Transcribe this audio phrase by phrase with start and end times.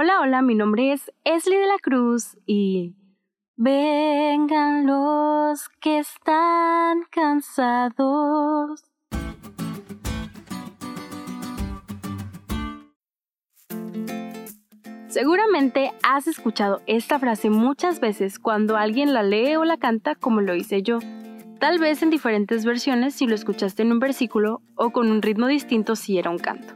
[0.00, 2.94] Hola, hola, mi nombre es Esli de la Cruz y
[3.56, 8.84] vengan los que están cansados.
[15.08, 20.40] Seguramente has escuchado esta frase muchas veces cuando alguien la lee o la canta como
[20.42, 21.00] lo hice yo.
[21.58, 25.48] Tal vez en diferentes versiones si lo escuchaste en un versículo o con un ritmo
[25.48, 26.72] distinto si era un canto.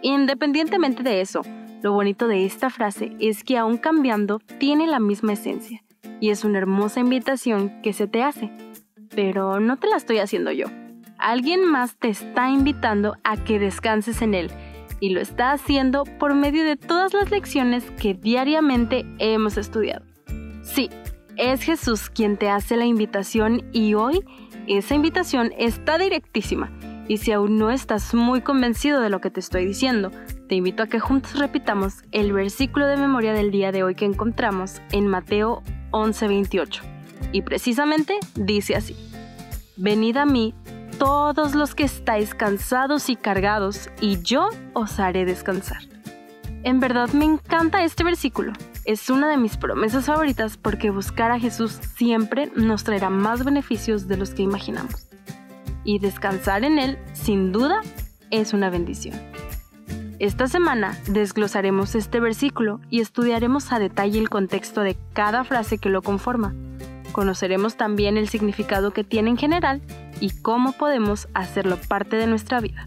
[0.00, 1.42] Independientemente de eso,
[1.82, 5.82] lo bonito de esta frase es que aún cambiando tiene la misma esencia
[6.20, 8.52] y es una hermosa invitación que se te hace.
[9.14, 10.66] Pero no te la estoy haciendo yo.
[11.18, 14.50] Alguien más te está invitando a que descanses en él
[15.00, 20.04] y lo está haciendo por medio de todas las lecciones que diariamente hemos estudiado.
[20.62, 20.88] Sí,
[21.36, 24.24] es Jesús quien te hace la invitación y hoy
[24.68, 26.70] esa invitación está directísima.
[27.08, 30.12] Y si aún no estás muy convencido de lo que te estoy diciendo,
[30.48, 34.04] te invito a que juntos repitamos el versículo de memoria del día de hoy que
[34.04, 36.82] encontramos en Mateo 11:28.
[37.32, 38.96] Y precisamente dice así,
[39.76, 40.54] Venid a mí
[40.98, 45.82] todos los que estáis cansados y cargados, y yo os haré descansar.
[46.64, 48.52] En verdad me encanta este versículo.
[48.84, 54.06] Es una de mis promesas favoritas porque buscar a Jesús siempre nos traerá más beneficios
[54.06, 55.08] de los que imaginamos.
[55.84, 57.80] Y descansar en Él, sin duda,
[58.30, 59.31] es una bendición.
[60.22, 65.88] Esta semana desglosaremos este versículo y estudiaremos a detalle el contexto de cada frase que
[65.88, 66.54] lo conforma.
[67.10, 69.82] Conoceremos también el significado que tiene en general
[70.20, 72.86] y cómo podemos hacerlo parte de nuestra vida.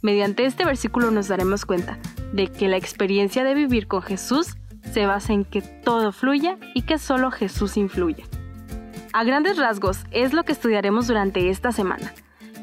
[0.00, 1.98] Mediante este versículo nos daremos cuenta
[2.32, 4.56] de que la experiencia de vivir con Jesús
[4.94, 8.24] se basa en que todo fluya y que solo Jesús influya.
[9.12, 12.14] A grandes rasgos es lo que estudiaremos durante esta semana.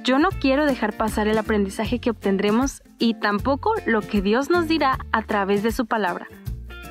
[0.09, 4.67] Yo no quiero dejar pasar el aprendizaje que obtendremos y tampoco lo que Dios nos
[4.67, 6.27] dirá a través de su palabra.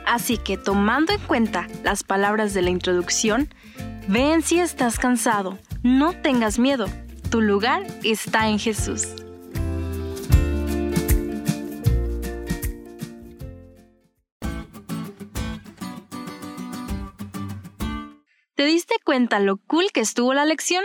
[0.07, 3.53] Así que tomando en cuenta las palabras de la introducción,
[4.07, 6.87] ven si estás cansado, no tengas miedo,
[7.29, 9.09] tu lugar está en Jesús.
[18.55, 20.85] ¿Te diste cuenta lo cool que estuvo la lección?